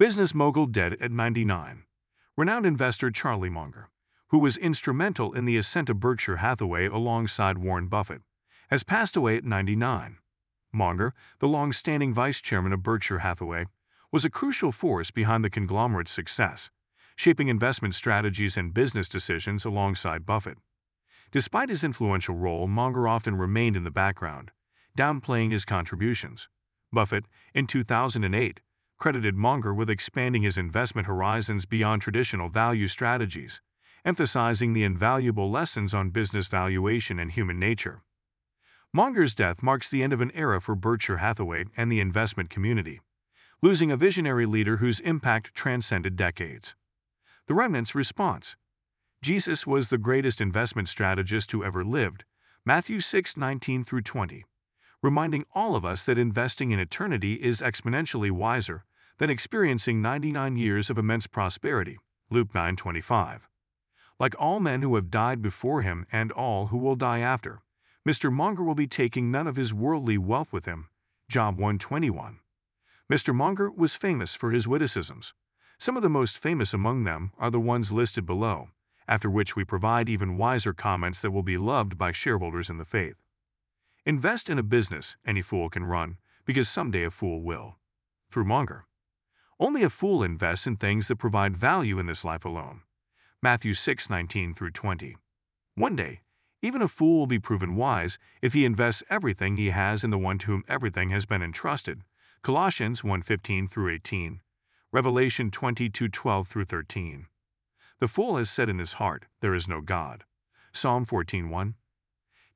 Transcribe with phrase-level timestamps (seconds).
[0.00, 1.82] Business mogul dead at 99.
[2.34, 3.90] Renowned investor Charlie Munger,
[4.28, 8.22] who was instrumental in the ascent of Berkshire Hathaway alongside Warren Buffett,
[8.70, 10.16] has passed away at 99.
[10.72, 13.66] Munger, the long-standing vice chairman of Berkshire Hathaway,
[14.10, 16.70] was a crucial force behind the conglomerate's success,
[17.14, 20.56] shaping investment strategies and business decisions alongside Buffett.
[21.30, 24.50] Despite his influential role, Munger often remained in the background,
[24.96, 26.48] downplaying his contributions.
[26.90, 28.60] Buffett, in 2008,
[29.00, 33.62] credited Munger with expanding his investment horizons beyond traditional value strategies,
[34.04, 38.02] emphasizing the invaluable lessons on business valuation and human nature.
[38.92, 43.00] Munger's death marks the end of an era for Berkshire Hathaway and the investment community,
[43.62, 46.76] losing a visionary leader whose impact transcended decades.
[47.46, 48.54] The remnant's response
[49.22, 52.24] Jesus was the greatest investment strategist who ever lived,
[52.66, 54.44] Matthew 6 19 through 20,
[55.02, 58.84] reminding all of us that investing in eternity is exponentially wiser
[59.20, 61.98] than experiencing 99 years of immense prosperity.
[62.30, 63.50] Luke 9:25.
[64.18, 67.60] Like all men who have died before him and all who will die after,
[68.08, 68.32] Mr.
[68.32, 70.88] Munger will be taking none of his worldly wealth with him.
[71.28, 72.40] Job 121.
[73.12, 73.34] Mr.
[73.34, 75.34] Munger was famous for his witticisms.
[75.78, 78.70] Some of the most famous among them are the ones listed below,
[79.06, 82.86] after which we provide even wiser comments that will be loved by shareholders in the
[82.86, 83.16] faith.
[84.06, 87.76] Invest in a business any fool can run, because someday a fool will.
[88.30, 88.86] Through Munger.
[89.60, 92.80] Only a fool invests in things that provide value in this life alone.
[93.42, 95.18] Matthew 6 19 through 20.
[95.74, 96.22] One day,
[96.62, 100.16] even a fool will be proven wise if he invests everything he has in the
[100.16, 102.04] one to whom everything has been entrusted.
[102.42, 104.40] Colossians 1:15 through 18.
[104.92, 107.26] Revelation 22:12 through 13.
[107.98, 110.24] The fool has said in his heart, There is no God.
[110.72, 111.74] Psalm 14:1.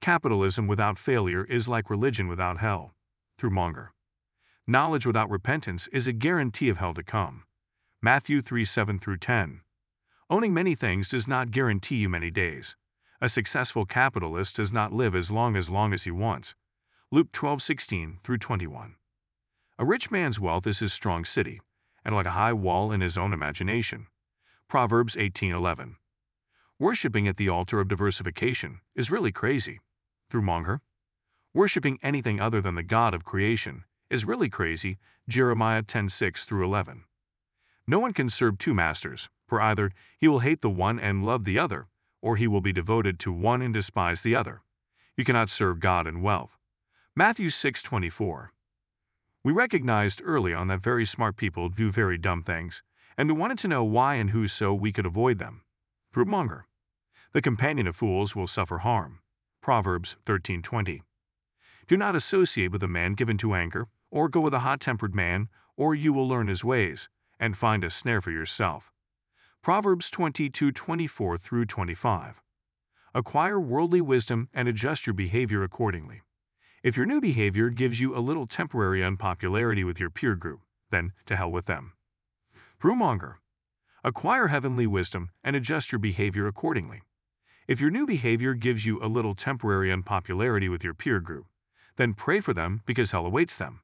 [0.00, 2.94] Capitalism without failure is like religion without hell.
[3.38, 3.92] Through Munger.
[4.66, 7.42] Knowledge without repentance is a guarantee of hell to come.
[8.00, 9.60] Matthew 3 7 through 10.
[10.30, 12.76] Owning many things does not guarantee you many days.
[13.20, 16.54] A successful capitalist does not live as long as long as he wants.
[17.10, 18.94] Luke 12 16 through 21.
[19.80, 21.60] A rich man's wealth is his strong city,
[22.04, 24.06] and like a high wall in his own imagination.
[24.68, 25.96] Proverbs 18 11.
[26.78, 29.80] Worshipping at the altar of diversification is really crazy.
[30.30, 30.82] Through Munger.
[31.52, 33.82] Worshipping anything other than the God of creation
[34.12, 37.04] is really crazy, Jeremiah 10:6 through 11.
[37.86, 41.44] No one can serve two masters, for either he will hate the one and love
[41.44, 41.88] the other,
[42.20, 44.62] or he will be devoted to one and despise the other.
[45.16, 46.58] You cannot serve God and wealth.
[47.16, 48.52] Matthew 6:24.
[49.42, 52.82] We recognized early on that very smart people do very dumb things,
[53.16, 55.62] and we wanted to know why and who so we could avoid them.
[56.12, 56.66] Through Munger.
[57.32, 59.20] The companion of fools will suffer harm.
[59.62, 61.02] Proverbs 13:20.
[61.92, 65.50] Do not associate with a man given to anger, or go with a hot-tempered man,
[65.76, 68.90] or you will learn his ways, and find a snare for yourself.
[69.60, 72.40] Proverbs 22:24 through 25.
[73.14, 76.22] Acquire worldly wisdom and adjust your behavior accordingly.
[76.82, 81.12] If your new behavior gives you a little temporary unpopularity with your peer group, then
[81.26, 81.92] to hell with them.
[82.80, 83.34] Brewmonger.
[84.02, 87.02] Acquire heavenly wisdom and adjust your behavior accordingly.
[87.68, 91.51] If your new behavior gives you a little temporary unpopularity with your peer group,
[91.96, 93.80] then pray for them because hell awaits them.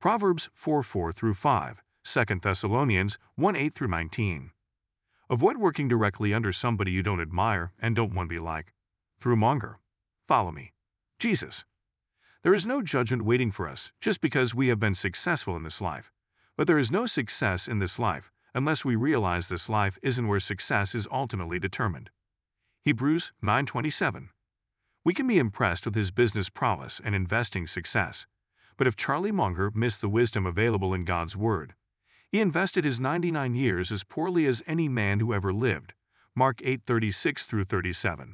[0.00, 4.50] Proverbs 4 4 through 5, 2 Thessalonians 1 8 through 19.
[5.30, 8.74] Avoid working directly under somebody you don't admire and don't want to be like.
[9.20, 9.78] Through Munger.
[10.26, 10.72] Follow me.
[11.18, 11.64] Jesus.
[12.42, 15.80] There is no judgment waiting for us just because we have been successful in this
[15.80, 16.10] life.
[16.56, 20.40] But there is no success in this life unless we realize this life isn't where
[20.40, 22.10] success is ultimately determined.
[22.82, 24.30] Hebrews 9:27.
[25.04, 28.26] We can be impressed with his business prowess and investing success,
[28.76, 31.74] but if Charlie Munger missed the wisdom available in God's Word,
[32.30, 35.94] he invested his 99 years as poorly as any man who ever lived.
[36.36, 38.30] Mark 8:36 through 37.